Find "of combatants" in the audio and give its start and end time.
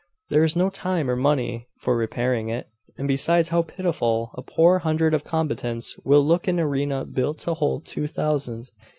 5.13-5.95